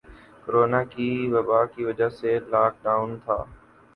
corona 0.43 0.81
کی 0.93 1.09
وبا 1.33 1.61
کی 1.73 1.81
وجہ 1.85 2.09
سے 2.19 2.29
لاک 2.51 2.73
ڈاؤن 2.83 3.09
تھا 3.23 3.37